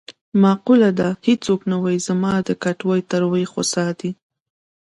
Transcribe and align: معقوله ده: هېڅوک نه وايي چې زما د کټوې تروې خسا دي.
معقوله 0.43 0.89
ده: 0.99 1.09
هېڅوک 1.27 1.61
نه 1.71 1.77
وايي 1.81 1.99
چې 2.01 2.05
زما 2.07 2.33
د 2.47 2.49
کټوې 2.63 2.99
تروې 3.11 3.45
خسا 3.51 3.87
دي. 3.99 4.11